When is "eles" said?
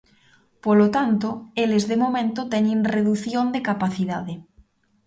1.63-1.83